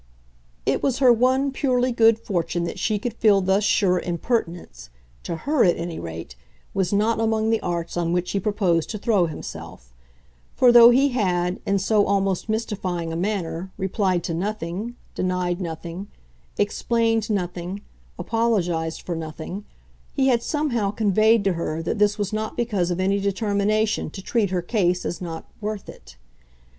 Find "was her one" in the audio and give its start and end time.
0.81-1.51